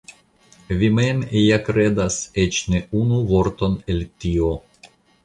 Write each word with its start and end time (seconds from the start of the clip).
Vi 0.77 0.87
mem 0.99 1.19
ja 1.39 1.59
kredas 1.67 2.17
eĉ 2.45 2.63
ne 2.75 2.81
unu 3.03 3.21
vorton 3.33 3.77
el 3.95 4.03
tio. 4.25 4.49